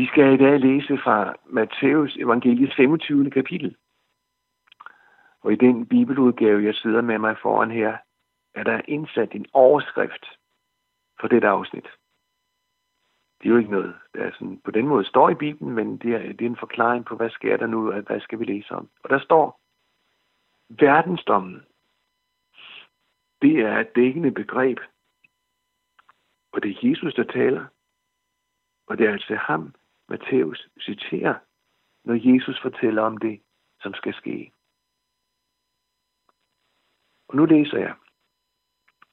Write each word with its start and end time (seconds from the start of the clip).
Vi 0.00 0.06
skal 0.06 0.32
i 0.32 0.36
dag 0.36 0.60
læse 0.60 0.98
fra 0.98 1.34
Matthæus 1.46 2.16
evangeliets 2.16 2.76
25. 2.76 3.30
kapitel. 3.30 3.76
Og 5.40 5.52
i 5.52 5.56
den 5.56 5.86
bibeludgave, 5.86 6.64
jeg 6.64 6.74
sidder 6.74 7.00
med 7.00 7.18
mig 7.18 7.36
foran 7.42 7.70
her, 7.70 7.98
er 8.54 8.62
der 8.62 8.80
indsat 8.88 9.32
en 9.32 9.46
overskrift 9.52 10.26
for 11.20 11.28
det 11.28 11.44
afsnit. 11.44 11.88
Det 13.40 13.46
er 13.46 13.50
jo 13.50 13.56
ikke 13.56 13.70
noget, 13.70 13.94
der 14.14 14.30
sådan, 14.32 14.60
på 14.64 14.70
den 14.70 14.86
måde 14.86 15.04
står 15.04 15.30
i 15.30 15.34
Bibelen, 15.34 15.74
men 15.74 15.96
det 15.96 16.14
er, 16.14 16.32
det 16.32 16.42
er 16.42 16.50
en 16.50 16.64
forklaring 16.64 17.04
på, 17.04 17.16
hvad 17.16 17.30
sker 17.30 17.56
der 17.56 17.66
nu, 17.66 17.92
og 17.92 18.00
hvad 18.00 18.20
skal 18.20 18.38
vi 18.38 18.44
læse 18.44 18.74
om. 18.74 18.88
Og 19.02 19.10
der 19.10 19.18
står, 19.18 19.60
verdensdommen, 20.68 21.62
det 23.42 23.58
er 23.60 23.78
et 23.78 23.96
dækkende 23.96 24.30
begreb, 24.30 24.78
og 26.52 26.62
det 26.62 26.70
er 26.70 26.88
Jesus, 26.88 27.14
der 27.14 27.24
taler, 27.24 27.66
og 28.86 28.98
det 28.98 29.06
er 29.06 29.12
altså 29.12 29.34
ham, 29.34 29.74
Matthæus 30.10 30.68
citerer, 30.80 31.34
når 32.04 32.34
Jesus 32.34 32.62
fortæller 32.62 33.02
om 33.02 33.16
det, 33.16 33.42
som 33.82 33.94
skal 33.94 34.14
ske. 34.14 34.52
Og 37.28 37.36
nu 37.36 37.44
læser 37.44 37.78
jeg. 37.78 37.94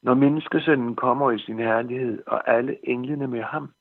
Når 0.02 0.13
menneskesønnen 0.13 0.95
kommer 0.95 1.31
i 1.31 1.39
sin 1.39 1.59
herlighed, 1.59 2.23
og 2.27 2.49
alle 2.49 2.89
englene 2.89 3.27
med 3.27 3.41
ham, 3.41 3.73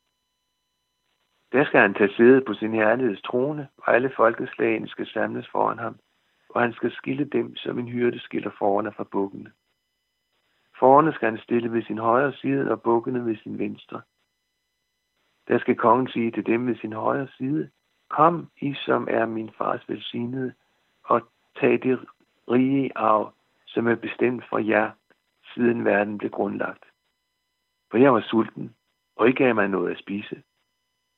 der 1.53 1.65
skal 1.65 1.81
han 1.81 1.95
tage 1.95 2.15
sæde 2.17 2.45
på 2.47 2.55
sin 2.55 2.73
herligheds 2.73 3.23
trone, 3.23 3.69
og 3.77 3.95
alle 3.95 4.13
folkeslagene 4.17 4.89
skal 4.89 5.07
samles 5.07 5.49
foran 5.49 5.79
ham, 5.79 5.99
og 6.49 6.61
han 6.61 6.73
skal 6.73 6.93
skille 6.93 7.25
dem, 7.25 7.57
som 7.57 7.79
en 7.79 7.89
hyrde 7.89 8.21
skiller 8.21 8.51
forerne 8.59 8.93
fra 8.93 9.05
bukkene. 9.05 9.53
Forerne 10.79 11.13
skal 11.13 11.31
han 11.31 11.39
stille 11.39 11.73
ved 11.73 11.83
sin 11.83 11.99
højre 11.99 12.33
side, 12.33 12.71
og 12.71 12.83
bukkene 12.83 13.25
ved 13.25 13.37
sin 13.37 13.59
venstre. 13.59 14.03
Der 15.49 15.59
skal 15.59 15.77
kongen 15.77 16.09
sige 16.09 16.31
til 16.31 16.47
dem 16.47 16.67
ved 16.67 16.77
sin 16.77 16.93
højre 16.93 17.29
side, 17.29 17.71
Kom, 18.09 18.51
I 18.61 18.75
som 18.75 19.09
er 19.11 19.27
min 19.27 19.51
fars 19.59 19.89
velsignede, 19.89 20.55
og 21.05 21.23
tag 21.61 21.83
det 21.83 22.07
rige 22.51 22.93
arv, 22.99 23.35
som 23.67 23.87
er 23.87 23.95
bestemt 23.95 24.45
for 24.49 24.59
jer, 24.59 24.91
siden 25.55 25.85
verden 25.85 26.19
blev 26.19 26.31
grundlagt. 26.31 26.85
For 27.91 27.99
jeg 27.99 28.15
var 28.15 28.21
sulten, 28.21 28.75
og 29.17 29.29
I 29.29 29.33
gav 29.33 29.55
mig 29.55 29.69
noget 29.69 29.91
at 29.91 29.99
spise. 29.99 30.43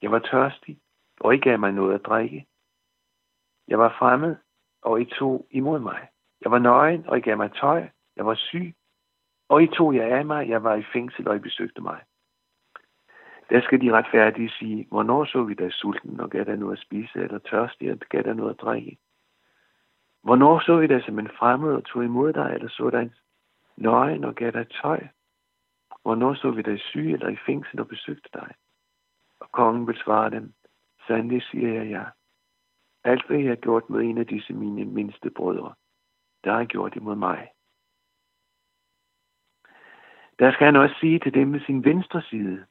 Jeg 0.03 0.11
var 0.11 0.19
tørstig, 0.19 0.79
og 1.21 1.35
I 1.35 1.39
gav 1.39 1.59
mig 1.59 1.73
noget 1.73 1.95
at 1.95 2.07
drikke. 2.07 2.47
Jeg 3.69 3.79
var 3.79 3.97
fremmed, 3.99 4.37
og 4.83 5.01
I 5.01 5.05
tog 5.05 5.47
imod 5.51 5.79
mig. 5.79 6.09
Jeg 6.41 6.51
var 6.51 6.59
nøgen, 6.59 7.07
og 7.07 7.19
I 7.19 7.21
gav 7.21 7.37
mig 7.37 7.53
tøj. 7.53 7.89
Jeg 8.17 8.27
var 8.27 8.35
syg, 8.35 8.75
og 9.49 9.63
I 9.63 9.67
tog 9.67 9.95
jer 9.95 10.17
af 10.19 10.27
mig. 10.27 10.49
Jeg 10.49 10.63
var 10.63 10.75
i 10.75 10.85
fængsel, 10.93 11.29
og 11.29 11.37
I 11.37 11.39
besøgte 11.39 11.83
mig. 11.83 12.01
Der 13.51 13.61
skal 13.61 13.81
de 13.81 13.93
retfærdige 13.93 14.51
sige, 14.51 14.87
hvornår 14.91 15.25
så 15.25 15.43
vi 15.43 15.55
dig 15.55 15.73
sulten 15.73 16.21
og 16.21 16.31
gav 16.31 16.45
dig 16.45 16.57
noget 16.57 16.77
at 16.77 16.83
spise, 16.83 17.19
eller 17.19 17.39
tørstig 17.39 17.93
og 17.93 17.99
gav 17.99 18.23
dig 18.23 18.35
noget 18.35 18.51
at 18.51 18.61
drikke? 18.61 18.99
Hvornår 20.23 20.59
så 20.61 20.77
vi 20.77 20.87
dig 20.87 21.03
som 21.05 21.19
en 21.19 21.29
fremmed 21.29 21.73
og 21.75 21.85
tog 21.85 22.05
imod 22.05 22.33
dig, 22.33 22.51
eller 22.55 22.69
så 22.69 22.91
dig 22.91 23.11
nøgen 23.77 24.25
og 24.25 24.35
gav 24.35 24.51
dig 24.51 24.67
tøj? 24.83 25.01
Hvornår 26.03 26.35
så 26.35 26.51
vi 26.51 26.63
dig 26.63 26.81
syg 26.81 27.13
eller 27.13 27.29
i 27.29 27.37
fængsel 27.47 27.81
og 27.81 27.89
besøgte 27.89 28.29
dig? 28.35 28.55
Og 29.41 29.53
kongen 29.53 29.87
vil 29.87 29.97
svare 29.97 30.31
dem, 30.31 30.53
sandelig 31.07 31.43
siger 31.43 31.73
jeg 31.73 31.87
ja. 31.87 32.05
Alt 33.05 33.27
hvad 33.27 33.39
jeg 33.39 33.49
har 33.49 33.57
gjort 33.57 33.91
mod 33.91 34.03
en 34.03 34.19
af 34.19 34.27
disse 34.27 34.53
mine 34.53 34.85
mindste 34.85 35.31
brødre, 35.31 35.75
der 36.45 36.53
har 36.53 36.65
gjort 36.65 36.97
imod 36.97 37.17
mig. 37.17 37.49
Der 40.39 40.53
skal 40.53 40.65
han 40.65 40.77
også 40.77 40.95
sige 41.01 41.19
til 41.19 41.35
dem 41.35 41.49
med 41.49 41.61
sin 41.61 41.85
venstre 41.85 42.23
side, 42.23 42.67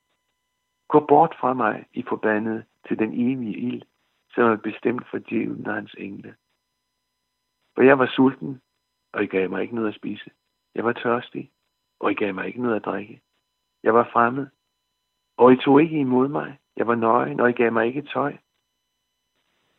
Gå 0.88 1.00
bort 1.00 1.36
fra 1.40 1.54
mig, 1.54 1.86
I 1.94 2.04
forbandet, 2.10 2.66
til 2.88 3.00
den 3.00 3.14
evige 3.14 3.58
ild, 3.58 3.82
som 4.30 4.44
er 4.44 4.56
bestemt 4.56 5.08
for 5.08 5.18
djævlen 5.18 5.68
og 5.68 5.74
hans 5.74 5.96
engle. 5.98 6.36
For 7.76 7.82
jeg 7.82 8.00
var 8.00 8.08
sulten, 8.08 8.62
og 9.14 9.24
I 9.24 9.28
gav 9.28 9.50
mig 9.50 9.62
ikke 9.62 9.76
noget 9.76 9.88
at 9.88 9.96
spise. 9.96 10.32
Jeg 10.76 10.86
var 10.86 10.94
tørstig, 10.94 11.52
og 12.00 12.12
I 12.12 12.14
gav 12.14 12.34
mig 12.34 12.48
ikke 12.48 12.62
noget 12.62 12.76
at 12.76 12.86
drikke. 12.86 13.22
Jeg 13.84 13.94
var 13.94 14.10
fremmed, 14.14 14.48
og 15.38 15.54
I 15.54 15.58
tog 15.58 15.82
ikke 15.82 16.00
imod 16.00 16.28
mig. 16.28 16.60
Jeg 16.76 16.88
var 16.88 16.96
nøgen, 16.96 17.40
og 17.40 17.50
I 17.50 17.54
gav 17.54 17.72
mig 17.74 17.88
ikke 17.88 18.02
tøj. 18.02 18.38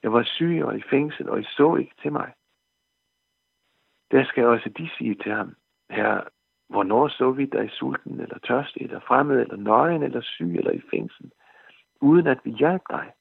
Jeg 0.02 0.12
var 0.12 0.22
syg 0.22 0.62
og 0.64 0.78
i 0.78 0.82
fængsel, 0.90 1.30
og 1.30 1.40
I 1.40 1.44
så 1.44 1.76
ikke 1.76 1.94
til 2.02 2.12
mig. 2.12 2.32
Der 4.10 4.24
skal 4.24 4.46
også 4.46 4.68
de 4.68 4.90
sige 4.98 5.14
til 5.14 5.32
ham, 5.32 5.56
Herre, 5.90 6.24
Hvornår 6.68 7.08
så 7.08 7.30
vi 7.30 7.46
dig 7.46 7.70
sulten, 7.70 8.20
eller 8.20 8.38
tørstig, 8.38 8.82
eller 8.82 9.00
fremmed, 9.00 9.40
eller 9.40 9.56
nøgen, 9.56 10.02
eller 10.02 10.20
syg, 10.20 10.56
eller 10.56 10.70
i 10.70 10.82
fængsel, 10.90 11.32
uden 12.00 12.26
at 12.26 12.40
vi 12.44 12.50
hjalp 12.50 12.82
dig? 12.90 13.12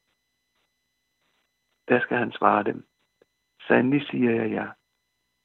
Der 1.88 2.00
skal 2.00 2.18
han 2.18 2.32
svare 2.32 2.64
dem. 2.64 2.88
Sandelig 3.68 4.08
siger 4.08 4.32
jeg 4.32 4.52
jer, 4.52 4.72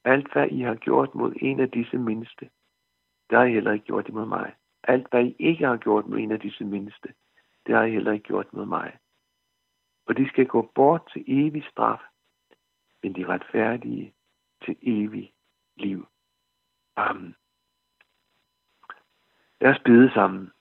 alt 0.04 0.32
hvad 0.32 0.48
I 0.48 0.60
har 0.60 0.74
gjort 0.74 1.14
mod 1.14 1.34
en 1.36 1.60
af 1.60 1.70
disse 1.70 1.98
mindste, 1.98 2.50
der 3.30 3.38
har 3.38 3.44
I 3.44 3.52
heller 3.52 3.72
ikke 3.72 3.84
gjort 3.84 4.08
imod 4.08 4.26
mig. 4.26 4.54
Alt 4.84 5.10
hvad 5.10 5.24
I 5.24 5.36
ikke 5.38 5.66
har 5.66 5.76
gjort 5.76 6.06
mod 6.06 6.18
en 6.18 6.32
af 6.32 6.40
disse 6.40 6.64
mindste, 6.64 7.14
det 7.66 7.74
har 7.74 7.82
I 7.82 7.90
heller 7.90 8.12
ikke 8.12 8.24
gjort 8.24 8.52
mod 8.52 8.66
mig. 8.66 8.98
Og 10.06 10.16
de 10.16 10.28
skal 10.28 10.46
gå 10.46 10.70
bort 10.74 11.10
til 11.12 11.24
evig 11.26 11.64
straf, 11.64 12.00
men 13.02 13.14
de 13.14 13.26
retfærdige 13.26 14.14
til 14.64 14.76
evig 14.82 15.32
liv. 15.76 16.06
Amen. 16.96 17.34
Lad 19.62 19.70
os 19.70 19.82
bede 19.84 20.12
sammen. 20.14 20.52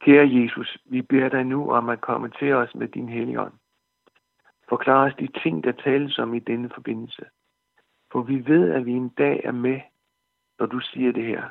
Kære 0.00 0.28
Jesus, 0.32 0.78
vi 0.84 1.02
beder 1.02 1.28
dig 1.28 1.44
nu 1.44 1.70
om 1.70 1.88
at 1.88 2.00
komme 2.00 2.30
til 2.30 2.52
os 2.52 2.74
med 2.74 2.88
din 2.88 3.08
hellige. 3.08 3.50
Forklar 4.68 5.06
os 5.06 5.14
de 5.18 5.28
ting, 5.42 5.64
der 5.64 5.72
tales 5.72 6.18
om 6.18 6.34
i 6.34 6.38
denne 6.38 6.70
forbindelse. 6.74 7.24
For 8.12 8.22
vi 8.22 8.46
ved, 8.46 8.72
at 8.72 8.86
vi 8.86 8.92
en 8.92 9.08
dag 9.08 9.40
er 9.44 9.52
med, 9.52 9.80
når 10.58 10.66
du 10.66 10.80
siger 10.80 11.12
det 11.12 11.24
her. 11.24 11.48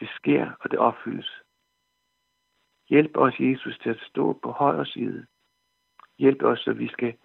Det 0.00 0.08
sker, 0.08 0.50
og 0.60 0.70
det 0.70 0.78
opfyldes. 0.78 1.42
Hjælp 2.88 3.16
os, 3.16 3.34
Jesus, 3.40 3.78
til 3.78 3.90
at 3.90 4.00
stå 4.00 4.32
på 4.42 4.50
højre 4.50 4.86
side. 4.86 5.26
Hjælp 6.18 6.42
os, 6.42 6.58
så 6.58 6.72
vi 6.72 6.88
skal 6.88 7.16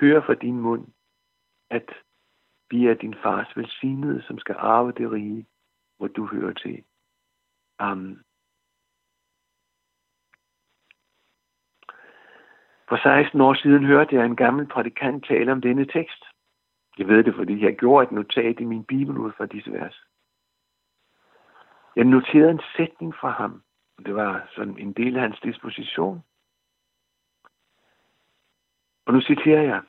høre 0.00 0.22
fra 0.22 0.34
din 0.34 0.60
mund, 0.60 0.86
at 1.70 1.90
vi 2.70 2.86
er 2.86 2.94
din 2.94 3.14
fars 3.22 3.56
velsignede, 3.56 4.22
som 4.22 4.38
skal 4.38 4.56
arve 4.58 4.92
det 4.92 5.10
rige, 5.10 5.46
hvor 5.96 6.06
du 6.06 6.26
hører 6.26 6.52
til. 6.52 6.84
Amen. 7.78 8.22
For 12.88 12.96
16 12.96 13.40
år 13.40 13.54
siden 13.54 13.84
hørte 13.84 14.14
jeg 14.16 14.24
en 14.24 14.36
gammel 14.36 14.66
prædikant 14.66 15.26
tale 15.26 15.52
om 15.52 15.60
denne 15.60 15.86
tekst. 15.86 16.24
Jeg 16.98 17.08
ved 17.08 17.24
det, 17.24 17.34
fordi 17.34 17.64
jeg 17.64 17.76
gjorde 17.76 18.04
et 18.06 18.12
notat 18.12 18.60
i 18.60 18.64
min 18.64 18.84
bibel 18.84 19.18
ud 19.18 19.32
fra 19.32 19.46
disse 19.46 19.72
vers. 19.72 20.04
Jeg 21.96 22.04
noterede 22.04 22.50
en 22.50 22.60
sætning 22.76 23.14
fra 23.14 23.30
ham. 23.30 23.62
Det 24.06 24.14
var 24.14 24.48
sådan 24.54 24.78
en 24.78 24.92
del 24.92 25.16
af 25.16 25.22
hans 25.22 25.40
disposition. 25.40 26.22
Og 29.06 29.12
nu 29.12 29.20
citerer 29.20 29.62
jeg. 29.62 29.82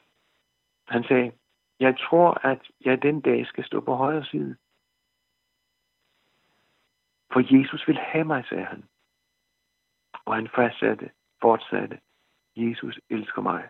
Han 0.88 1.04
sagde, 1.04 1.32
jeg 1.80 1.98
tror, 2.00 2.48
at 2.48 2.72
jeg 2.86 3.02
den 3.02 3.22
dag 3.22 3.46
skal 3.46 3.66
stå 3.66 3.82
på 3.82 3.96
højre 3.96 4.26
side. 4.26 4.56
For 7.34 7.58
Jesus 7.58 7.88
vil 7.88 7.98
have 7.98 8.26
mig, 8.26 8.46
sagde 8.50 8.66
han. 8.66 8.84
Og 10.26 10.36
han 10.36 10.48
fastsatte, 10.56 11.12
fortsatte, 11.42 12.00
Jesus 12.56 13.00
elsker 13.10 13.42
mig. 13.42 13.70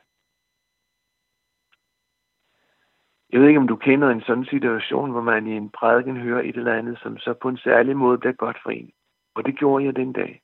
Jeg 3.31 3.41
ved 3.41 3.47
ikke, 3.47 3.59
om 3.59 3.67
du 3.67 3.75
kender 3.75 4.09
en 4.09 4.21
sådan 4.21 4.45
situation, 4.45 5.11
hvor 5.11 5.21
man 5.21 5.47
i 5.47 5.51
en 5.51 5.69
prædiken 5.69 6.17
hører 6.17 6.41
et 6.41 6.55
eller 6.55 6.73
andet, 6.73 6.99
som 6.99 7.17
så 7.17 7.33
på 7.33 7.49
en 7.49 7.57
særlig 7.57 7.97
måde 7.97 8.17
bliver 8.17 8.33
godt 8.33 8.57
for 8.63 8.69
en. 8.69 8.91
Og 9.35 9.45
det 9.45 9.57
gjorde 9.57 9.85
jeg 9.85 9.95
den 9.95 10.13
dag. 10.13 10.41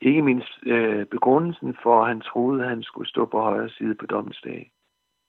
Ikke 0.00 0.22
mindst 0.22 0.58
øh, 0.66 1.06
begrundelsen 1.06 1.76
for, 1.82 2.02
at 2.02 2.08
han 2.08 2.20
troede, 2.20 2.62
at 2.62 2.68
han 2.68 2.82
skulle 2.82 3.08
stå 3.08 3.26
på 3.26 3.40
højre 3.40 3.70
side 3.70 3.94
på 3.94 4.06
dommens 4.06 4.40
dag. 4.44 4.72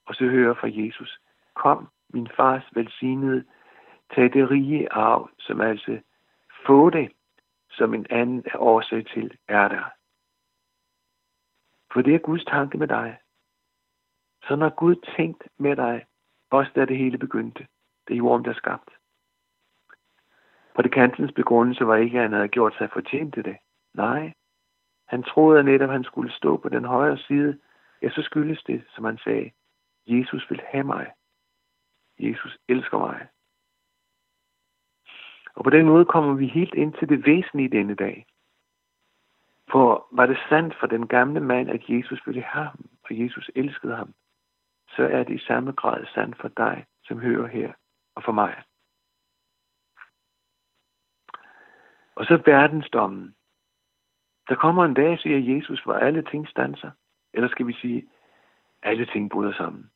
Og 0.06 0.16
så 0.16 0.26
hører 0.26 0.54
fra 0.54 0.70
Jesus, 0.72 1.20
kom, 1.56 1.88
min 2.10 2.28
fars 2.36 2.64
velsignede, 2.74 3.46
tag 4.16 4.34
det 4.34 4.52
rige 4.52 4.94
arv, 4.94 5.30
som 5.40 5.62
altså 5.62 6.00
få 6.66 6.90
det, 6.90 7.12
som 7.70 7.94
en 7.94 8.06
anden 8.10 8.44
årsag 8.56 9.06
til 9.06 9.38
er 9.48 9.68
der. 9.68 9.84
For 11.94 12.02
det 12.02 12.16
er 12.16 12.20
Guds 12.20 12.46
tanke 12.46 12.78
med 12.78 12.88
dig. 12.88 13.18
Så 14.48 14.56
når 14.56 14.70
Gud 14.70 14.96
tænkt 15.18 15.44
med 15.58 15.76
dig, 15.76 16.06
også 16.50 16.72
da 16.76 16.86
det 16.86 16.98
hele 16.98 17.18
begyndte, 17.18 17.68
det 18.08 18.18
jorden, 18.18 18.46
der 18.46 18.54
skabt. 18.54 18.90
Prædikantens 20.76 21.32
begrundelse 21.32 21.88
var 21.88 21.96
ikke, 21.96 22.18
at 22.18 22.22
han 22.22 22.34
havde 22.34 22.48
gjort 22.48 22.76
sig 22.78 22.90
fortjent 22.94 23.34
til 23.34 23.46
det. 23.46 23.58
Nej, 23.94 24.34
han 25.08 25.24
troede, 25.24 25.60
at 25.60 25.66
netop 25.66 25.90
han 25.90 26.04
skulle 26.04 26.32
stå 26.32 26.58
på 26.58 26.70
den 26.70 26.86
højre 26.86 27.18
side. 27.18 27.60
Ja, 28.02 28.10
så 28.10 28.22
skyldes 28.22 28.64
det, 28.64 28.86
som 28.90 29.06
han 29.06 29.18
sagde, 29.18 29.52
Jesus 30.08 30.50
vil 30.50 30.62
have 30.72 30.84
mig. 30.84 31.12
Jesus 32.20 32.58
elsker 32.68 32.98
mig. 32.98 33.28
Og 35.56 35.64
på 35.64 35.70
den 35.70 35.86
måde 35.86 36.06
kommer 36.06 36.34
vi 36.34 36.48
helt 36.48 36.74
ind 36.74 36.94
til 36.94 37.10
det 37.10 37.26
væsentlige 37.26 37.70
denne 37.70 37.96
dag. 37.96 38.26
For 39.72 40.08
var 40.12 40.26
det 40.26 40.38
sandt 40.50 40.76
for 40.80 40.88
den 40.88 41.08
gamle 41.08 41.40
mand, 41.40 41.70
at 41.70 41.90
Jesus 41.90 42.28
ville 42.28 42.42
have 42.42 42.66
ham, 42.66 42.86
og 43.04 43.20
Jesus 43.20 43.50
elskede 43.56 43.96
ham, 43.96 44.14
så 44.96 45.04
er 45.04 45.24
det 45.24 45.36
i 45.36 45.46
samme 45.46 45.72
grad 45.72 46.06
sandt 46.06 46.38
for 46.42 46.48
dig, 46.48 46.86
som 47.04 47.20
hører 47.20 47.48
her, 47.48 47.74
og 48.16 48.24
for 48.24 48.32
mig. 48.32 48.64
Og 52.16 52.26
så 52.26 52.42
verdensdommen. 52.46 53.36
Der 54.50 54.56
kommer 54.56 54.86
en 54.86 54.94
dag, 54.94 55.20
siger 55.20 55.56
Jesus, 55.56 55.84
hvor 55.84 55.94
alle 55.94 56.24
ting 56.24 56.48
stanser. 56.48 56.92
Eller 57.34 57.50
skal 57.50 57.68
vi 57.68 57.74
sige, 57.74 58.10
alle 58.84 59.06
ting 59.06 59.32
bryder 59.32 59.54
sammen. 59.54 59.92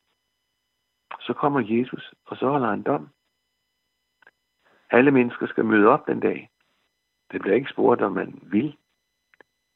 Så 1.20 1.34
kommer 1.34 1.60
Jesus, 1.60 2.14
og 2.26 2.38
så 2.38 2.50
holder 2.50 2.70
han 2.70 2.84
dom. 2.84 3.10
Alle 4.92 5.12
mennesker 5.12 5.48
skal 5.48 5.66
møde 5.66 5.88
op 5.88 6.08
den 6.08 6.20
dag. 6.20 6.50
Det 7.32 7.42
bliver 7.42 7.56
ikke 7.56 7.72
spurgt, 7.72 8.02
om 8.02 8.12
man 8.12 8.40
vil. 8.42 8.78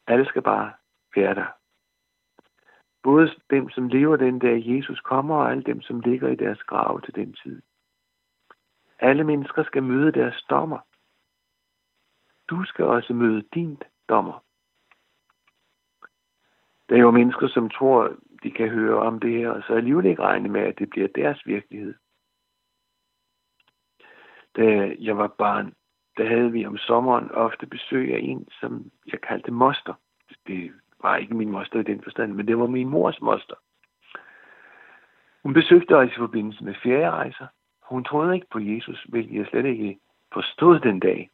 Alle 0.07 0.25
skal 0.25 0.42
bare 0.42 0.74
være 1.15 1.36
der. 1.36 1.48
Både 3.04 3.31
dem, 3.50 3.69
som 3.69 3.88
lever 3.88 4.15
den 4.15 4.39
dag 4.39 4.63
Jesus 4.65 5.00
kommer, 5.00 5.36
og 5.36 5.51
alle 5.51 5.63
dem, 5.63 5.81
som 5.81 6.00
ligger 6.00 6.30
i 6.30 6.36
deres 6.36 6.63
grave 6.63 7.01
til 7.01 7.15
den 7.15 7.33
tid. 7.33 7.62
Alle 9.00 9.24
mennesker 9.24 9.63
skal 9.63 9.83
møde 9.83 10.12
deres 10.12 10.44
dommer. 10.50 10.80
Du 12.50 12.63
skal 12.63 12.86
også 12.86 13.13
møde 13.13 13.44
din 13.54 13.81
dommer. 14.09 14.44
Der 16.89 16.95
er 16.95 17.00
jo 17.00 17.12
mennesker, 17.12 17.48
som 17.48 17.69
tror, 17.69 18.16
de 18.44 18.51
kan 18.51 18.69
høre 18.69 19.00
om 19.00 19.19
det 19.19 19.31
her, 19.31 19.50
og 19.50 19.63
så 19.63 19.74
alligevel 19.74 20.06
ikke 20.06 20.21
regne 20.21 20.50
med, 20.50 20.62
at 20.62 20.80
det 20.80 20.89
bliver 20.89 21.07
deres 21.07 21.42
virkelighed. 21.45 21.94
Da 24.55 24.95
jeg 25.00 25.17
var 25.17 25.27
barn, 25.27 25.73
der 26.17 26.27
havde 26.27 26.51
vi 26.51 26.65
om 26.65 26.77
sommeren 26.77 27.31
ofte 27.31 27.65
besøg 27.65 28.13
af 28.13 28.19
en, 28.21 28.47
som 28.59 28.91
jeg 29.11 29.21
kaldte 29.21 29.51
moster. 29.51 29.94
Det 30.47 30.71
var 31.01 31.15
ikke 31.15 31.35
min 31.35 31.51
moster 31.51 31.79
i 31.79 31.83
den 31.83 32.03
forstand, 32.03 32.33
men 32.33 32.47
det 32.47 32.57
var 32.57 32.67
min 32.67 32.89
mors 32.89 33.21
moster. 33.21 33.55
Hun 35.44 35.53
besøgte 35.53 35.97
os 35.97 36.11
i 36.11 36.17
forbindelse 36.17 36.63
med 36.63 36.73
ferierejser. 36.83 37.47
Hun 37.83 38.03
troede 38.03 38.35
ikke 38.35 38.47
på 38.51 38.59
Jesus, 38.59 39.03
hvilket 39.09 39.35
jeg 39.35 39.47
slet 39.47 39.65
ikke 39.65 40.00
forstod 40.33 40.79
den 40.79 40.99
dag. 40.99 41.29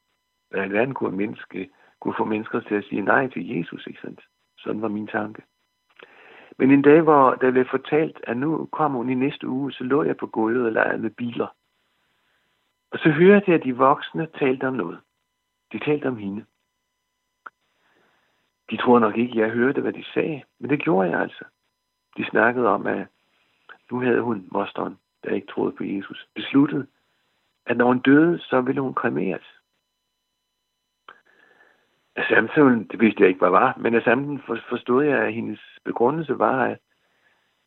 Hvordan 0.50 0.74
verden 0.74 0.94
kunne, 0.94 1.18
menneske, 1.18 1.70
kunne 2.02 2.14
få 2.18 2.26
mennesker 2.26 2.60
til 2.60 2.76
at 2.76 2.84
sige 2.84 3.02
nej 3.02 3.28
til 3.28 3.58
Jesus, 3.58 3.88
ikke 3.88 4.02
sandt? 4.02 4.22
Sådan 4.58 4.82
var 4.82 4.88
min 4.88 5.08
tanke. 5.08 5.42
Men 6.58 6.72
en 6.72 6.82
dag, 6.82 7.02
hvor 7.02 7.34
der 7.34 7.52
blev 7.52 7.66
fortalt, 7.66 8.20
at 8.24 8.38
nu 8.38 8.66
kommer 8.72 8.98
hun 8.98 9.10
i 9.10 9.16
næste 9.16 9.48
uge, 9.48 9.72
så 9.72 9.84
lå 9.84 10.04
jeg 10.04 10.18
på 10.18 10.28
gulvet 10.28 10.66
og 10.66 10.72
legede 10.72 11.02
med 11.02 11.10
biler. 11.10 11.48
Og 12.92 13.00
så 13.00 13.10
hørte 13.10 13.46
jeg, 13.48 13.56
at 13.56 13.64
de 13.64 13.78
voksne 13.78 14.28
talte 14.40 14.68
om 14.68 14.74
noget. 14.74 15.00
De 15.72 15.80
talte 15.80 16.08
om 16.08 16.18
hende. 16.18 16.46
De 18.70 18.78
tror 18.78 19.00
nok 19.00 19.18
ikke, 19.18 19.40
jeg 19.40 19.50
hørte, 19.50 19.82
hvad 19.82 19.94
de 19.94 20.04
sagde, 20.14 20.44
men 20.60 20.70
det 20.70 20.82
gjorde 20.82 21.10
jeg 21.10 21.20
altså. 21.20 21.46
De 22.18 22.26
snakkede 22.26 22.68
om, 22.68 22.88
at 22.88 23.08
nu 23.92 24.00
havde 24.00 24.22
hun, 24.22 24.48
mosteren, 24.52 25.00
der 25.24 25.30
ikke 25.30 25.48
troede 25.48 25.72
på 25.72 25.84
Jesus, 25.84 26.28
besluttet, 26.36 26.88
at 27.66 27.78
når 27.78 27.86
hun 27.86 28.00
døde, 28.00 28.40
så 28.40 28.62
ville 28.62 28.82
hun 28.82 28.94
kremeres. 28.94 29.60
Samtidig, 32.30 32.92
det 32.92 33.00
vidste 33.00 33.22
jeg 33.22 33.30
ikke, 33.30 33.40
hvad 33.40 33.50
var, 33.50 33.74
men 33.78 33.96
af 33.96 34.02
samtalen 34.04 34.42
forstod 34.70 35.04
jeg, 35.04 35.20
at 35.20 35.34
hendes 35.34 35.60
begrundelse 35.86 36.40
var, 36.40 36.66
at 36.66 36.80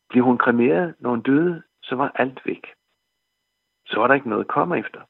blev 0.08 0.24
hun 0.24 0.38
kremeret, 0.38 0.94
når 0.98 1.10
hun 1.10 1.22
døde, 1.22 1.62
så 1.82 1.94
var 1.96 2.12
alt 2.14 2.46
væk. 2.46 2.66
Så 3.86 4.00
var 4.00 4.06
der 4.06 4.14
ikke 4.14 4.28
noget 4.28 4.44
at 4.44 4.48
komme 4.48 4.78
efter. 4.78 5.00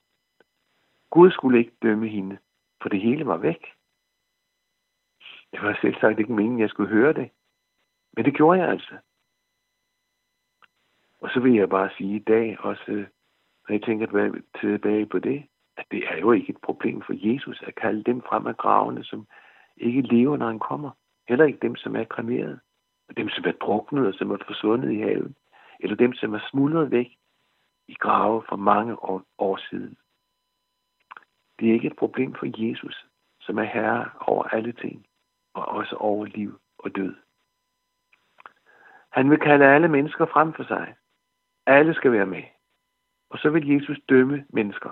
Gud 1.12 1.30
skulle 1.30 1.58
ikke 1.58 1.76
dømme 1.82 2.08
hende, 2.08 2.38
for 2.82 2.88
det 2.88 3.00
hele 3.00 3.26
var 3.26 3.36
væk. 3.36 3.62
Det 5.52 5.62
var 5.62 5.78
selv 5.80 5.94
sagt 6.00 6.18
ikke 6.18 6.32
meningen, 6.32 6.58
at 6.58 6.62
jeg 6.62 6.70
skulle 6.70 6.90
høre 6.90 7.12
det. 7.12 7.30
Men 8.12 8.24
det 8.24 8.34
gjorde 8.34 8.60
jeg 8.60 8.68
altså. 8.68 8.94
Og 11.20 11.30
så 11.30 11.40
vil 11.40 11.54
jeg 11.54 11.68
bare 11.68 11.90
sige 11.96 12.16
i 12.16 12.24
dag, 12.32 12.60
også 12.60 12.84
øh, 12.88 13.06
når 13.68 13.74
jeg 13.74 13.82
tænker 13.82 14.06
tilbage 14.60 15.06
på 15.06 15.18
det, 15.18 15.48
at 15.76 15.86
det 15.90 16.04
er 16.08 16.16
jo 16.16 16.32
ikke 16.32 16.50
et 16.50 16.60
problem 16.62 17.02
for 17.02 17.14
Jesus 17.32 17.62
at 17.66 17.74
kalde 17.74 18.02
dem 18.04 18.22
frem 18.22 18.46
af 18.46 18.56
gravene, 18.56 19.04
som 19.04 19.26
ikke 19.76 20.00
lever, 20.00 20.36
når 20.36 20.46
han 20.46 20.58
kommer. 20.58 20.90
Heller 21.28 21.44
ikke 21.44 21.58
dem, 21.62 21.76
som 21.76 21.96
er 21.96 22.04
kremeret. 22.04 22.60
Og 23.08 23.16
dem, 23.16 23.28
som 23.28 23.44
er 23.46 23.52
druknet 23.52 24.06
og 24.06 24.14
som 24.14 24.30
er 24.30 24.36
forsvundet 24.46 24.92
i 24.92 24.98
haven. 24.98 25.36
Eller 25.80 25.96
dem, 25.96 26.12
som 26.12 26.34
er 26.34 26.40
smuldret 26.50 26.90
væk 26.90 27.16
i 27.88 27.94
grave 27.94 28.42
for 28.48 28.56
mange 28.56 29.02
år, 29.02 29.22
år 29.38 29.56
siden. 29.70 29.96
Det 31.62 31.70
er 31.70 31.74
ikke 31.74 31.86
et 31.86 31.96
problem 31.96 32.34
for 32.34 32.46
Jesus, 32.68 33.06
som 33.40 33.58
er 33.58 33.64
herre 33.64 34.10
over 34.20 34.44
alle 34.44 34.72
ting, 34.72 35.06
og 35.54 35.68
også 35.68 35.96
over 35.96 36.26
liv 36.26 36.60
og 36.78 36.96
død. 36.96 37.14
Han 39.10 39.30
vil 39.30 39.38
kalde 39.38 39.64
alle 39.64 39.88
mennesker 39.88 40.26
frem 40.26 40.52
for 40.52 40.64
sig. 40.64 40.94
Alle 41.66 41.94
skal 41.94 42.12
være 42.12 42.26
med. 42.26 42.42
Og 43.30 43.38
så 43.38 43.50
vil 43.50 43.68
Jesus 43.68 44.00
dømme 44.08 44.44
mennesker. 44.48 44.90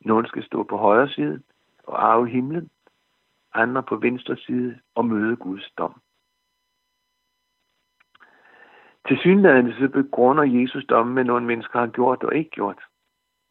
Nogle 0.00 0.28
skal 0.28 0.44
stå 0.44 0.62
på 0.62 0.76
højre 0.76 1.08
side 1.08 1.42
og 1.82 2.04
arve 2.12 2.28
himlen, 2.28 2.70
andre 3.52 3.82
på 3.82 3.96
venstre 3.96 4.36
side 4.36 4.80
og 4.94 5.04
møde 5.04 5.36
Guds 5.36 5.70
dom. 5.78 6.00
Til 9.08 9.18
synligheden 9.18 9.72
så 9.72 9.88
begrunder 9.88 10.42
Jesus 10.42 10.84
dommen 10.84 11.14
med 11.14 11.24
nogle 11.24 11.46
mennesker 11.46 11.78
har 11.78 11.86
gjort 11.86 12.24
og 12.24 12.34
ikke 12.34 12.50
gjort. 12.50 12.84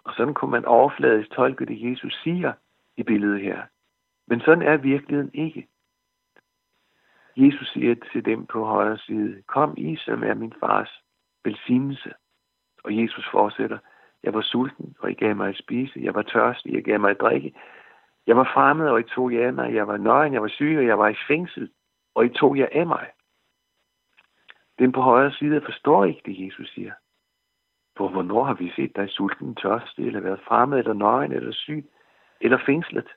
Og 0.05 0.13
sådan 0.13 0.33
kunne 0.33 0.51
man 0.51 0.65
overfladisk 0.65 1.31
tolke 1.31 1.65
det, 1.65 1.91
Jesus 1.91 2.21
siger 2.23 2.53
i 2.97 3.03
billedet 3.03 3.41
her. 3.41 3.61
Men 4.27 4.39
sådan 4.39 4.61
er 4.61 4.77
virkeligheden 4.77 5.31
ikke. 5.33 5.67
Jesus 7.35 7.67
siger 7.67 7.95
til 8.11 8.25
dem 8.25 8.45
på 8.45 8.65
højre 8.65 8.97
side, 8.97 9.43
kom 9.47 9.73
I, 9.77 9.95
som 9.95 10.23
er 10.23 10.33
min 10.33 10.53
fars 10.59 11.03
velsignelse. 11.45 12.13
Og 12.83 12.97
Jesus 12.97 13.29
fortsætter, 13.31 13.77
jeg 14.23 14.33
var 14.33 14.41
sulten, 14.41 14.95
og 14.99 15.11
I 15.11 15.13
gav 15.13 15.35
mig 15.35 15.49
at 15.49 15.57
spise. 15.57 15.99
Jeg 16.03 16.15
var 16.15 16.21
tørstig, 16.21 16.71
og 16.71 16.77
I 16.77 16.81
gav 16.81 16.99
mig 16.99 17.11
at 17.11 17.21
drikke. 17.21 17.53
Jeg 18.27 18.37
var 18.37 18.51
fremmed, 18.53 18.89
og 18.89 18.99
I 18.99 19.03
tog 19.03 19.33
jer 19.33 19.47
af 19.47 19.53
mig. 19.53 19.73
Jeg 19.73 19.87
var 19.87 19.97
nøgen, 19.97 20.33
jeg 20.33 20.41
var 20.41 20.47
syg, 20.47 20.75
og 20.77 20.85
jeg 20.85 20.99
var 20.99 21.07
i 21.07 21.15
fængsel, 21.27 21.71
og 22.15 22.25
I 22.25 22.29
tog 22.29 22.57
jer 22.57 22.67
af 22.71 22.87
mig. 22.87 23.11
Den 24.79 24.91
på 24.91 25.01
højre 25.01 25.31
side 25.31 25.61
forstår 25.61 26.05
ikke 26.05 26.21
det, 26.25 26.45
Jesus 26.45 26.73
siger 26.73 26.93
på, 27.95 28.09
hvornår 28.09 28.43
har 28.43 28.53
vi 28.53 28.71
set 28.75 28.95
dig 28.95 29.09
sulten, 29.09 29.55
tørstig, 29.55 30.07
eller 30.07 30.19
været 30.19 30.41
fremmed, 30.47 30.77
eller 30.77 30.93
nøgen, 30.93 31.31
eller 31.31 31.51
syg, 31.51 31.85
eller 32.41 32.57
fængslet? 32.65 33.07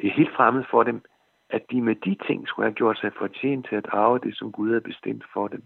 Det 0.00 0.06
er 0.08 0.12
helt 0.12 0.36
fremmed 0.36 0.64
for 0.70 0.82
dem, 0.82 1.04
at 1.50 1.70
de 1.70 1.82
med 1.82 1.94
de 1.94 2.16
ting 2.26 2.48
skulle 2.48 2.66
have 2.66 2.74
gjort 2.74 2.98
sig 2.98 3.12
fortjent 3.18 3.66
til 3.68 3.76
at 3.76 3.86
arve 3.86 4.18
det, 4.18 4.36
som 4.36 4.52
Gud 4.52 4.68
havde 4.68 4.80
bestemt 4.80 5.24
for 5.32 5.48
dem. 5.48 5.62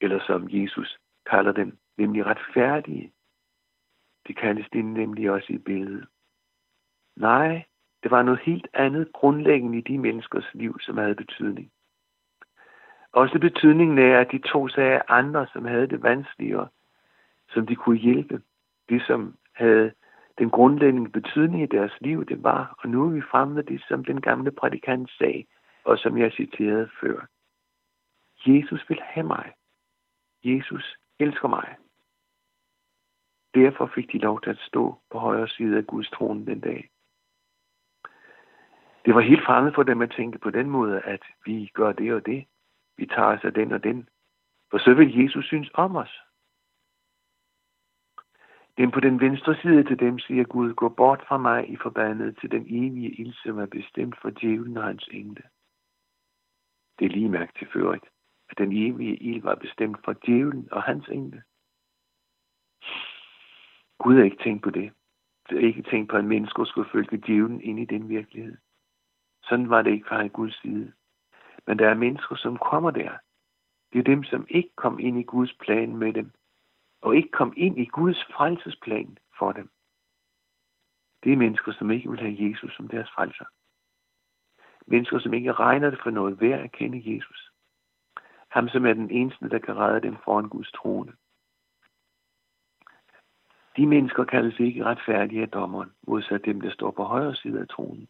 Eller 0.00 0.20
som 0.26 0.48
Jesus 0.50 0.98
kalder 1.30 1.52
dem, 1.52 1.78
nemlig 1.96 2.26
retfærdige. 2.26 3.12
Det 4.26 4.36
kaldes 4.36 4.66
de 4.72 4.82
nemlig 4.82 5.30
også 5.30 5.52
i 5.52 5.58
billedet. 5.58 6.06
Nej, 7.16 7.64
det 8.02 8.10
var 8.10 8.22
noget 8.22 8.40
helt 8.40 8.68
andet 8.74 9.12
grundlæggende 9.12 9.78
i 9.78 9.80
de 9.80 9.98
menneskers 9.98 10.54
liv, 10.54 10.80
som 10.80 10.96
havde 10.96 11.14
betydning. 11.14 11.72
Også 13.12 13.38
betydningen 13.38 13.98
af, 13.98 14.20
at 14.20 14.32
de 14.32 14.38
to 14.38 14.68
sig 14.68 15.00
andre, 15.08 15.46
som 15.52 15.64
havde 15.64 15.86
det 15.86 16.02
vanskeligere, 16.02 16.68
som 17.48 17.66
de 17.66 17.76
kunne 17.76 17.98
hjælpe. 17.98 18.42
De, 18.90 19.00
som 19.00 19.36
havde 19.52 19.92
den 20.38 20.50
grundlæggende 20.50 21.10
betydning 21.10 21.62
i 21.62 21.66
deres 21.66 21.92
liv, 22.00 22.24
det 22.24 22.42
var, 22.42 22.74
og 22.78 22.88
nu 22.88 23.06
er 23.06 23.10
vi 23.10 23.20
fremme 23.20 23.54
med 23.54 23.62
det, 23.62 23.84
som 23.88 24.04
den 24.04 24.20
gamle 24.20 24.50
prædikant 24.50 25.10
sagde, 25.10 25.44
og 25.84 25.98
som 25.98 26.18
jeg 26.18 26.32
citerede 26.32 26.88
før. 27.00 27.26
Jesus 28.46 28.84
vil 28.88 29.00
have 29.02 29.26
mig. 29.26 29.52
Jesus 30.44 30.96
elsker 31.18 31.48
mig. 31.48 31.76
Derfor 33.54 33.86
fik 33.86 34.12
de 34.12 34.18
lov 34.18 34.40
til 34.40 34.50
at 34.50 34.58
stå 34.58 34.98
på 35.10 35.18
højre 35.18 35.48
side 35.48 35.76
af 35.76 35.86
Guds 35.86 36.10
trone 36.10 36.46
den 36.46 36.60
dag. 36.60 36.90
Det 39.04 39.14
var 39.14 39.20
helt 39.20 39.44
fremmed 39.44 39.72
for 39.72 39.82
dem 39.82 40.02
at 40.02 40.10
tænke 40.10 40.38
på 40.38 40.50
den 40.50 40.70
måde, 40.70 41.00
at 41.00 41.22
vi 41.44 41.70
gør 41.74 41.92
det 41.92 42.14
og 42.14 42.26
det. 42.26 42.44
Vi 42.96 43.06
tager 43.06 43.36
os 43.36 43.44
af 43.44 43.52
den 43.54 43.72
og 43.72 43.84
den. 43.84 44.08
For 44.70 44.78
så 44.78 44.94
vil 44.94 45.22
Jesus 45.22 45.46
synes 45.46 45.70
om 45.74 45.96
os. 45.96 46.22
Den 48.78 48.90
på 48.90 49.00
den 49.00 49.20
venstre 49.20 49.54
side 49.56 49.84
til 49.84 49.98
dem 49.98 50.18
siger 50.18 50.44
Gud, 50.44 50.74
gå 50.74 50.88
bort 50.88 51.24
fra 51.28 51.38
mig 51.38 51.70
i 51.70 51.76
forbandet 51.76 52.38
til 52.40 52.50
den 52.50 52.62
evige 52.62 53.10
ild, 53.10 53.32
som 53.32 53.58
er 53.58 53.66
bestemt 53.66 54.16
for 54.20 54.30
djævlen 54.30 54.76
og 54.76 54.84
hans 54.84 55.08
engle. 55.12 55.42
Det 56.98 57.04
er 57.04 57.08
lige 57.08 57.28
mærkt 57.28 57.58
til 57.58 57.68
førigt, 57.72 58.04
at 58.48 58.58
den 58.58 58.72
evige 58.72 59.16
ild 59.16 59.42
var 59.42 59.54
bestemt 59.54 60.04
for 60.04 60.12
djævlen 60.12 60.68
og 60.72 60.82
hans 60.82 61.08
engle. 61.08 61.42
Gud 63.98 64.16
har 64.16 64.24
ikke 64.24 64.42
tænkt 64.42 64.62
på 64.62 64.70
det. 64.70 64.92
Det 65.48 65.60
har 65.60 65.66
ikke 65.66 65.82
tænkt 65.82 66.10
på, 66.10 66.16
at 66.16 66.24
mennesker 66.24 66.64
skulle 66.64 66.90
følge 66.90 67.22
djævlen 67.26 67.60
ind 67.60 67.80
i 67.80 67.84
den 67.84 68.08
virkelighed. 68.08 68.56
Sådan 69.42 69.70
var 69.70 69.82
det 69.82 69.90
ikke 69.90 70.08
fra 70.08 70.26
Guds 70.26 70.60
side. 70.62 70.92
Men 71.66 71.78
der 71.78 71.88
er 71.88 71.94
mennesker, 71.94 72.36
som 72.36 72.58
kommer 72.58 72.90
der. 72.90 73.10
Det 73.92 73.98
er 73.98 74.02
dem, 74.02 74.24
som 74.24 74.46
ikke 74.50 74.72
kom 74.76 74.98
ind 74.98 75.18
i 75.18 75.22
Guds 75.22 75.54
plan 75.54 75.96
med 75.96 76.12
dem, 76.12 76.32
og 77.00 77.16
ikke 77.16 77.30
kom 77.30 77.54
ind 77.56 77.78
i 77.78 77.84
Guds 77.84 78.24
frelsesplan 78.24 79.18
for 79.38 79.52
dem. 79.52 79.70
Det 81.24 81.32
er 81.32 81.36
mennesker, 81.36 81.72
som 81.72 81.90
ikke 81.90 82.10
vil 82.10 82.20
have 82.20 82.36
Jesus 82.50 82.76
som 82.76 82.88
deres 82.88 83.10
frelser. 83.10 83.44
Mennesker, 84.86 85.18
som 85.18 85.34
ikke 85.34 85.52
regner 85.52 85.90
det 85.90 86.00
for 86.02 86.10
noget 86.10 86.40
værd 86.40 86.60
at 86.60 86.72
kende 86.72 87.14
Jesus. 87.14 87.50
Ham, 88.48 88.68
som 88.68 88.86
er 88.86 88.92
den 88.92 89.10
eneste, 89.10 89.48
der 89.48 89.58
kan 89.58 89.76
redde 89.76 90.00
dem 90.00 90.16
foran 90.24 90.48
Guds 90.48 90.72
trone. 90.72 91.12
De 93.76 93.86
mennesker 93.86 94.24
kaldes 94.24 94.60
ikke 94.60 94.84
retfærdige 94.84 95.42
af 95.42 95.48
dommeren, 95.48 95.92
modsat 96.02 96.44
dem, 96.44 96.60
der 96.60 96.70
står 96.70 96.90
på 96.90 97.04
højre 97.04 97.34
side 97.34 97.60
af 97.60 97.68
tronen. 97.68 98.08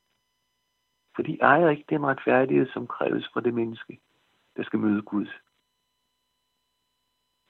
For 1.17 1.23
de 1.23 1.39
ejer 1.41 1.71
ikke 1.71 1.85
den 1.89 2.07
retfærdighed, 2.07 2.67
som 2.67 2.87
kræves 2.87 3.29
for 3.33 3.41
det 3.41 3.55
menneske, 3.55 4.01
der 4.57 4.63
skal 4.65 4.79
møde 4.79 5.03
Gud. 5.03 5.27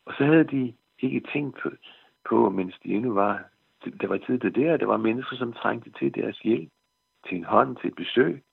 Og 0.05 0.15
så 0.19 0.25
havde 0.25 0.45
de 0.45 0.77
ikke 0.99 1.21
tænkt 1.33 1.59
på, 1.63 1.71
på 2.29 2.51
mens 2.51 2.79
de 2.83 2.89
endnu 2.89 3.13
var, 3.15 3.45
der 4.01 4.07
var 4.09 4.19
tid 4.19 4.39
til 4.39 4.55
det, 4.55 4.67
at 4.69 4.81
der 4.81 4.87
var 4.87 4.97
mennesker, 4.97 5.37
som 5.37 5.53
trængte 5.53 5.91
til 5.91 6.15
deres 6.15 6.39
hjælp, 6.39 6.71
til 7.29 7.37
en 7.37 7.45
hånd, 7.45 7.77
til 7.77 7.89
et 7.89 7.97
besøg. 7.97 8.45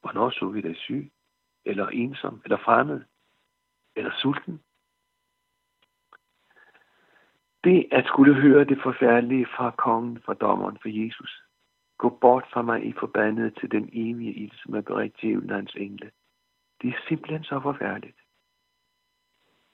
Hvornår 0.00 0.30
så 0.30 0.48
vi 0.48 0.60
dig 0.60 0.76
syg, 0.76 1.12
eller 1.64 1.88
ensom, 1.88 2.40
eller 2.44 2.56
fremmed, 2.56 3.04
eller 3.96 4.12
sulten? 4.18 4.60
Det 7.64 7.88
at 7.92 8.06
skulle 8.06 8.34
høre 8.34 8.64
det 8.64 8.78
forfærdelige 8.82 9.46
fra 9.46 9.70
kongen, 9.70 10.22
fra 10.22 10.34
dommeren, 10.34 10.78
fra 10.82 10.90
Jesus. 10.92 11.42
Gå 11.98 12.18
bort 12.20 12.44
fra 12.52 12.62
mig 12.62 12.86
i 12.86 12.92
forbandet 12.92 13.56
til 13.60 13.70
den 13.70 13.88
evige 13.92 14.34
ild, 14.34 14.52
som 14.54 14.74
er 14.74 14.80
beredt 14.80 15.20
djævlen 15.20 15.50
hans 15.50 15.74
engle. 15.74 16.10
Det 16.82 16.88
er 16.88 16.98
simpelthen 17.08 17.44
så 17.44 17.60
forfærdeligt. 17.60 18.18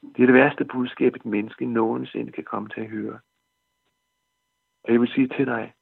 Det 0.02 0.23
er 0.23 0.26
det 0.26 0.35
værste 0.35 0.64
budskab, 0.64 1.17
et 1.17 1.25
menneske 1.25 1.67
nogensinde 1.67 2.33
kan 2.33 2.45
komme 2.45 2.69
til 2.69 2.81
at 2.81 2.91
høre. 2.91 3.21
Og 4.85 4.93
jeg 4.93 5.00
vil 5.00 5.09
sige 5.09 5.29
til 5.29 5.47
dig, 5.47 5.75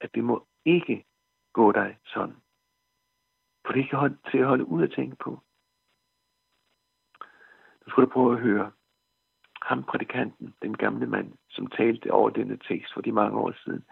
at 0.00 0.14
det 0.14 0.24
må 0.24 0.46
ikke 0.64 1.04
gå 1.52 1.72
dig 1.72 1.98
sådan. 2.04 2.36
For 3.66 3.72
det 3.72 3.90
kan 3.90 3.98
holde, 3.98 4.18
til 4.30 4.38
at 4.38 4.46
holde 4.46 4.64
ud 4.64 4.82
at 4.82 4.92
tænke 4.92 5.16
på. 5.16 5.30
Nu 7.86 7.90
skal 7.90 8.04
du 8.04 8.08
prøve 8.08 8.32
at 8.32 8.40
høre 8.40 8.72
ham 9.62 9.84
prædikanten, 9.84 10.54
den 10.62 10.76
gamle 10.76 11.06
mand, 11.06 11.32
som 11.50 11.66
talte 11.66 12.12
over 12.12 12.30
denne 12.30 12.56
tekst 12.56 12.94
for 12.94 13.00
de 13.00 13.12
mange 13.12 13.38
år 13.38 13.52
siden. 13.64 13.84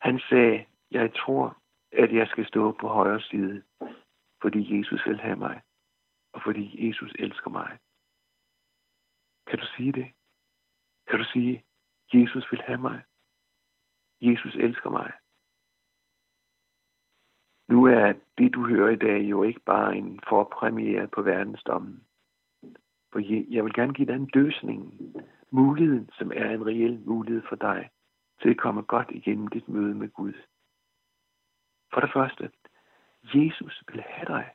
Han 0.00 0.20
sagde, 0.28 0.64
jeg 0.92 1.14
tror, 1.14 1.62
at 1.92 2.14
jeg 2.14 2.26
skal 2.28 2.46
stå 2.46 2.72
på 2.80 2.88
højre 2.88 3.20
side, 3.20 3.62
fordi 4.42 4.78
Jesus 4.78 5.06
vil 5.06 5.20
have 5.20 5.36
mig, 5.36 5.62
og 6.32 6.42
fordi 6.42 6.88
Jesus 6.88 7.12
elsker 7.18 7.50
mig. 7.50 7.78
Kan 9.46 9.58
du 9.58 9.66
sige 9.76 9.92
det? 9.92 10.12
Kan 11.08 11.18
du 11.18 11.24
sige, 11.24 11.64
Jesus 12.14 12.52
vil 12.52 12.62
have 12.62 12.78
mig? 12.78 13.02
Jesus 14.20 14.54
elsker 14.54 14.90
mig. 14.90 15.12
Nu 17.68 17.84
er 17.84 18.12
det, 18.38 18.54
du 18.54 18.66
hører 18.66 18.90
i 18.90 18.96
dag, 18.96 19.20
jo 19.30 19.42
ikke 19.42 19.60
bare 19.60 19.96
en 19.96 20.20
forpremiere 20.28 21.08
på 21.08 21.22
verdensdommen. 21.22 22.06
For 23.12 23.18
jeg 23.54 23.64
vil 23.64 23.74
gerne 23.74 23.94
give 23.94 24.06
dig 24.06 24.16
en 24.16 24.30
løsning, 24.34 24.80
muligheden, 25.50 26.10
som 26.18 26.32
er 26.34 26.50
en 26.50 26.66
reel 26.66 27.00
mulighed 27.06 27.42
for 27.48 27.56
dig, 27.56 27.90
til 28.42 28.50
at 28.50 28.58
komme 28.58 28.82
godt 28.82 29.10
igennem 29.10 29.48
dit 29.48 29.68
møde 29.68 29.94
med 29.94 30.08
Gud. 30.08 30.32
For 31.92 32.00
det 32.00 32.12
første, 32.12 32.50
Jesus 33.34 33.82
vil 33.92 34.02
have 34.02 34.26
dig. 34.26 34.50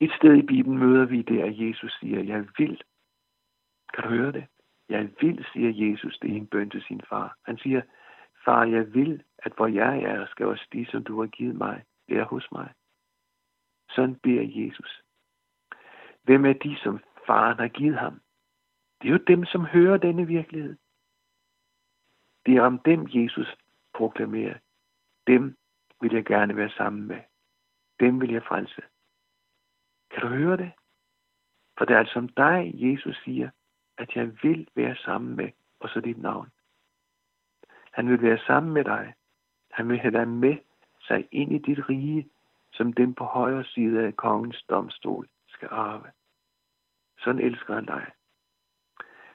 Et 0.00 0.12
sted 0.12 0.34
i 0.34 0.46
Bibelen 0.46 0.78
møder 0.78 1.04
vi 1.04 1.22
det, 1.22 1.42
at 1.42 1.58
Jesus 1.58 1.98
siger, 2.00 2.20
jeg 2.20 2.46
vil. 2.58 2.82
Kan 3.94 4.04
du 4.04 4.08
høre 4.08 4.32
det? 4.32 4.46
Jeg 4.88 5.10
vil, 5.20 5.46
siger 5.52 5.90
Jesus, 5.90 6.18
det 6.18 6.30
er 6.30 6.36
en 6.36 6.46
bøn 6.46 6.70
til 6.70 6.82
sin 6.82 7.00
far. 7.08 7.36
Han 7.44 7.58
siger, 7.58 7.82
far, 8.44 8.64
jeg 8.64 8.94
vil, 8.94 9.22
at 9.38 9.52
hvor 9.52 9.66
jeg 9.66 10.02
er, 10.02 10.26
skal 10.26 10.46
også 10.46 10.66
de, 10.72 10.86
som 10.90 11.04
du 11.04 11.20
har 11.20 11.26
givet 11.26 11.54
mig, 11.56 11.84
være 12.08 12.24
hos 12.24 12.52
mig. 12.52 12.72
Sådan 13.90 14.14
beder 14.14 14.64
Jesus. 14.64 15.02
Hvem 16.22 16.44
er 16.44 16.52
de, 16.52 16.76
som 16.82 17.00
faren 17.26 17.58
har 17.58 17.68
givet 17.68 17.98
ham? 17.98 18.20
Det 19.02 19.08
er 19.08 19.12
jo 19.12 19.24
dem, 19.26 19.44
som 19.44 19.64
hører 19.64 19.96
denne 19.96 20.26
virkelighed. 20.26 20.76
Det 22.46 22.56
er 22.56 22.62
om 22.62 22.78
dem, 22.78 23.06
Jesus 23.08 23.56
proklamerer. 24.00 24.58
Dem 25.26 25.56
vil 26.00 26.12
jeg 26.12 26.24
gerne 26.24 26.56
være 26.56 26.70
sammen 26.70 27.08
med. 27.08 27.20
Dem 28.00 28.20
vil 28.20 28.32
jeg 28.32 28.42
frelse. 28.42 28.82
Kan 30.10 30.22
du 30.22 30.28
høre 30.28 30.56
det? 30.56 30.72
For 31.78 31.84
det 31.84 31.94
er 31.94 31.98
altså 31.98 32.18
om 32.18 32.28
dig, 32.28 32.72
Jesus 32.74 33.20
siger, 33.24 33.50
at 33.98 34.16
jeg 34.16 34.42
vil 34.42 34.68
være 34.74 34.96
sammen 34.96 35.36
med, 35.36 35.50
og 35.80 35.88
så 35.88 36.00
dit 36.00 36.18
navn. 36.18 36.48
Han 37.92 38.08
vil 38.10 38.22
være 38.22 38.38
sammen 38.38 38.72
med 38.72 38.84
dig. 38.84 39.14
Han 39.70 39.88
vil 39.88 39.98
have 39.98 40.12
dig 40.18 40.28
med 40.28 40.56
sig 41.00 41.28
ind 41.32 41.52
i 41.52 41.58
dit 41.58 41.88
rige, 41.88 42.30
som 42.72 42.92
den 42.92 43.14
på 43.14 43.24
højre 43.24 43.64
side 43.64 44.06
af 44.06 44.16
kongens 44.16 44.62
domstol 44.70 45.28
skal 45.48 45.68
arve. 45.70 46.10
Sådan 47.18 47.40
elsker 47.40 47.74
han 47.74 47.86
dig. 47.86 48.06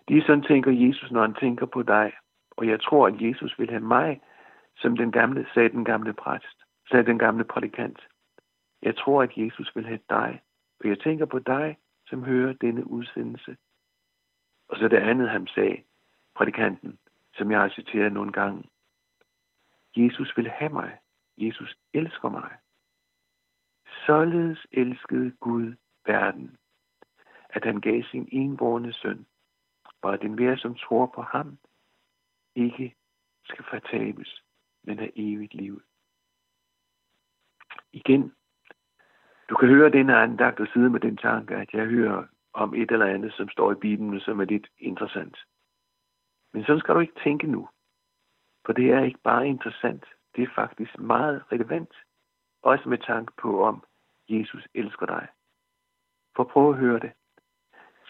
Det 0.07 0.17
er 0.17 0.21
sådan 0.21 0.43
tænker 0.43 0.71
Jesus, 0.71 1.11
når 1.11 1.21
han 1.21 1.33
tænker 1.33 1.65
på 1.65 1.83
dig. 1.83 2.11
Og 2.51 2.67
jeg 2.67 2.81
tror, 2.81 3.07
at 3.07 3.21
Jesus 3.21 3.59
vil 3.59 3.69
have 3.69 3.87
mig, 3.97 4.21
som 4.77 4.97
den 4.97 5.11
gamle, 5.11 5.47
sagde 5.53 5.69
den 5.69 5.85
gamle 5.85 6.13
præst, 6.13 6.57
sagde 6.89 7.05
den 7.05 7.19
gamle 7.19 7.43
prædikant. 7.43 8.07
Jeg 8.81 8.95
tror, 8.97 9.23
at 9.23 9.37
Jesus 9.37 9.75
vil 9.75 9.85
have 9.85 9.99
dig. 10.09 10.41
Og 10.79 10.89
jeg 10.89 10.99
tænker 10.99 11.25
på 11.25 11.39
dig, 11.39 11.77
som 12.07 12.23
hører 12.23 12.53
denne 12.53 12.87
udsendelse. 12.87 13.57
Og 14.69 14.77
så 14.77 14.87
det 14.87 14.97
andet, 14.97 15.29
han 15.29 15.47
sagde, 15.47 15.83
prædikanten, 16.35 16.99
som 17.33 17.51
jeg 17.51 17.59
har 17.59 17.69
citeret 17.69 18.13
nogle 18.13 18.31
gange. 18.31 18.63
Jesus 19.97 20.37
vil 20.37 20.49
have 20.49 20.73
mig. 20.73 20.97
Jesus 21.37 21.77
elsker 21.93 22.29
mig. 22.29 22.57
Således 24.05 24.67
elskede 24.71 25.31
Gud 25.31 25.75
verden, 26.05 26.57
at 27.49 27.63
han 27.63 27.81
gav 27.81 28.03
sin 28.03 28.29
enborne 28.31 28.93
søn, 28.93 29.25
og 30.01 30.13
at 30.13 30.21
enhver, 30.21 30.55
som 30.55 30.75
tror 30.75 31.05
på 31.15 31.21
ham, 31.21 31.57
ikke 32.55 32.95
skal 33.43 33.65
fortabes, 33.69 34.44
men 34.85 34.99
af 34.99 35.11
evigt 35.15 35.53
liv. 35.53 35.81
Igen, 37.93 38.33
du 39.49 39.55
kan 39.55 39.69
høre 39.69 39.91
denne 39.91 40.15
andagt 40.15 40.59
og 40.59 40.67
sidde 40.73 40.89
med 40.89 40.99
den 40.99 41.17
tanke, 41.17 41.55
at 41.55 41.73
jeg 41.73 41.85
hører 41.85 42.23
om 42.53 42.73
et 42.73 42.91
eller 42.91 43.05
andet, 43.05 43.33
som 43.33 43.49
står 43.49 43.71
i 43.71 43.75
Bibelen, 43.75 44.19
som 44.19 44.39
er 44.39 44.45
lidt 44.45 44.67
interessant. 44.77 45.37
Men 46.53 46.63
sådan 46.63 46.79
skal 46.79 46.95
du 46.95 46.99
ikke 46.99 47.19
tænke 47.23 47.47
nu. 47.47 47.69
For 48.65 48.73
det 48.73 48.91
er 48.91 49.03
ikke 49.03 49.19
bare 49.23 49.47
interessant, 49.47 50.05
det 50.35 50.43
er 50.43 50.55
faktisk 50.55 50.99
meget 50.99 51.43
relevant. 51.51 51.93
Også 52.61 52.89
med 52.89 52.97
tanke 52.97 53.33
på, 53.41 53.63
om 53.63 53.83
Jesus 54.29 54.67
elsker 54.73 55.05
dig. 55.05 55.27
For 56.35 56.43
prøv 56.43 56.69
at 56.69 56.77
høre 56.77 56.99
det. 56.99 57.11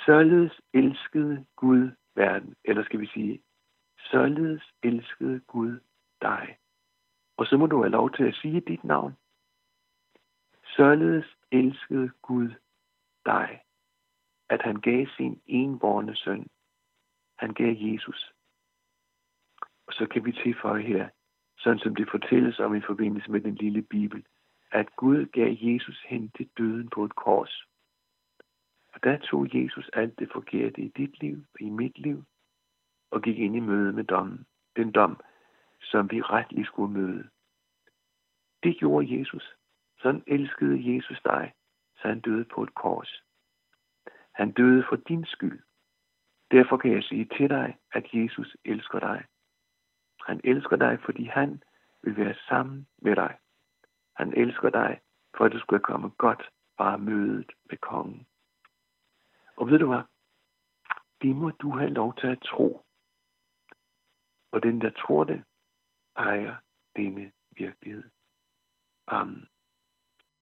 Således 0.05 0.62
elskede 0.74 1.46
Gud 1.55 1.91
verden, 2.15 2.55
eller 2.63 2.84
skal 2.84 3.00
vi 3.00 3.08
sige, 3.08 3.41
således 3.98 4.63
elskede 4.84 5.39
Gud 5.39 5.79
dig. 6.22 6.58
Og 7.38 7.46
så 7.46 7.58
må 7.58 7.65
du 7.68 7.82
have 7.82 7.92
lov 7.92 8.12
til 8.12 8.24
at 8.24 8.36
sige 8.36 8.62
dit 8.62 8.84
navn. 8.84 9.18
Således 10.75 11.25
elskede 11.51 12.12
Gud 12.22 12.50
dig, 13.25 13.62
at 14.50 14.62
han 14.62 14.75
gav 14.75 15.06
sin 15.18 15.42
enborne 15.46 16.15
søn. 16.15 16.48
Han 17.38 17.54
gav 17.54 17.75
Jesus. 17.77 18.34
Og 19.88 19.94
så 19.94 20.08
kan 20.12 20.25
vi 20.25 20.32
tilføje 20.32 20.84
her, 20.84 21.10
sådan 21.58 21.80
som 21.80 21.96
det 21.96 22.08
fortælles 22.12 22.60
om 22.60 22.75
i 22.75 22.82
forbindelse 22.82 23.32
med 23.32 23.42
den 23.42 23.56
lille 23.56 23.82
bibel, 23.82 24.25
at 24.72 24.96
Gud 24.96 25.25
gav 25.25 25.56
Jesus 25.60 26.04
hen 26.08 26.32
til 26.38 26.50
døden 26.58 26.89
på 26.89 27.06
et 27.06 27.15
kors. 27.15 27.63
Og 28.94 29.04
der 29.04 29.18
tog 29.18 29.48
Jesus 29.54 29.89
alt 29.94 30.20
det 30.20 30.30
forkerte 30.32 30.82
i 30.82 30.88
dit 30.88 31.22
liv 31.22 31.38
og 31.54 31.62
i 31.62 31.70
mit 31.70 31.98
liv, 31.98 32.24
og 33.12 33.22
gik 33.22 33.38
ind 33.38 33.56
i 33.56 33.60
møde 33.60 33.94
med 33.94 34.04
dommen. 34.04 34.46
Den 34.75 34.92
dom, 34.92 35.20
som 35.92 36.12
vi 36.12 36.22
retligt 36.22 36.68
skulle 36.68 36.94
møde. 36.94 37.30
Det 38.63 38.77
gjorde 38.77 39.20
Jesus. 39.20 39.56
Sådan 40.00 40.24
elskede 40.27 40.96
Jesus 40.96 41.22
dig, 41.25 41.54
så 41.96 42.08
han 42.08 42.20
døde 42.20 42.46
på 42.46 42.63
et 42.63 42.74
kors. 42.74 43.24
Han 44.32 44.51
døde 44.51 44.86
for 44.89 44.96
din 44.96 45.25
skyld. 45.25 45.63
Derfor 46.51 46.77
kan 46.77 46.92
jeg 46.92 47.04
sige 47.04 47.25
til 47.25 47.50
dig, 47.50 47.77
at 47.92 48.06
Jesus 48.13 48.58
elsker 48.65 49.00
dig. 49.00 49.25
Han 50.22 50.42
elsker 50.44 50.75
dig, 50.75 51.00
fordi 51.06 51.24
han 51.24 51.63
vil 52.04 52.18
være 52.18 52.36
sammen 52.48 52.88
med 52.98 53.15
dig. 53.15 53.38
Han 54.15 54.34
elsker 54.34 54.70
dig, 54.70 55.01
for 55.38 55.46
at 55.46 55.51
du 55.51 55.60
skal 55.60 55.80
komme 55.80 56.10
godt 56.10 56.50
fra 56.77 56.98
mødet 56.98 57.51
med 57.70 57.77
kongen. 57.77 58.27
Og 59.58 59.70
ved 59.70 59.80
du 59.80 59.88
hvad? 59.88 60.04
Det 61.22 61.36
må 61.36 61.50
du 61.50 61.70
have 61.70 61.89
lov 61.89 62.15
til 62.15 62.27
at 62.27 62.42
tro. 62.42 62.86
Og 64.51 64.63
den, 64.63 64.82
der 64.82 64.89
tror 64.89 65.24
det, 65.24 65.44
ejer 66.15 66.55
denne 66.95 67.31
virkelighed. 67.57 68.03
Amen. 69.07 69.48